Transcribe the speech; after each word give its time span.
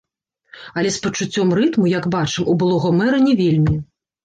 Але 0.81 0.89
з 0.95 1.01
пачуццём 1.03 1.51
рытму, 1.59 1.85
як 1.99 2.09
бачым, 2.17 2.49
у 2.55 2.57
былога 2.65 2.95
мэра 3.03 3.23
не 3.29 3.39
вельмі. 3.45 3.79